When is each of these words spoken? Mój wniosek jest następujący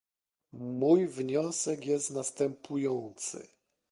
Mój 0.53 1.07
wniosek 1.07 1.85
jest 1.85 2.11
następujący 2.11 3.47